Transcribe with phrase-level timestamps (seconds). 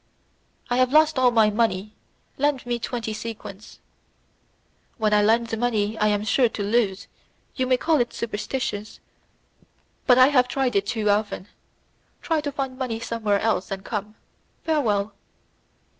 [0.67, 1.93] "I have lost all my money.
[2.39, 3.77] Lend me twenty sequins."
[4.97, 7.05] "When I lend money I am sure to lose;
[7.55, 8.87] you may call it superstition,
[10.07, 11.49] but I have tried it too often.
[12.23, 14.15] Try to find money somewhere else, and come.
[14.63, 15.13] Farewell."